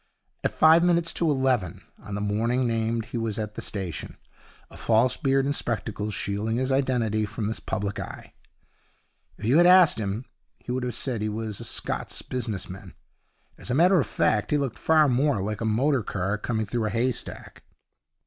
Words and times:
At 0.43 0.51
five 0.51 0.83
minutes 0.83 1.13
to 1.13 1.29
eleven 1.29 1.83
on 1.99 2.15
the 2.15 2.21
morning 2.21 2.65
named 2.65 3.05
he 3.05 3.19
was 3.19 3.37
at 3.37 3.53
the 3.53 3.61
station, 3.61 4.17
a 4.71 4.75
false 4.75 5.15
beard 5.15 5.45
and 5.45 5.55
spectacles 5.55 6.15
shielding 6.15 6.55
his 6.55 6.71
identity 6.71 7.23
from 7.23 7.45
the 7.45 7.61
public 7.63 7.99
eye. 7.99 8.33
If 9.37 9.45
you 9.45 9.57
had 9.57 9.67
asked 9.67 9.99
him 9.99 10.25
he 10.57 10.71
would 10.71 10.81
have 10.81 10.95
said 10.95 11.19
that 11.21 11.25
he 11.25 11.29
was 11.29 11.59
a 11.59 11.63
Scotch 11.65 12.27
business 12.29 12.67
man. 12.67 12.95
As 13.59 13.69
a 13.69 13.75
matter 13.75 13.99
of 13.99 14.07
fact, 14.07 14.49
he 14.49 14.57
looked 14.57 14.79
far 14.79 15.07
more 15.07 15.39
like 15.39 15.61
a 15.61 15.65
motor 15.65 16.01
car 16.01 16.35
coming 16.39 16.65
through 16.65 16.85
a 16.85 16.89
haystack. 16.89 17.61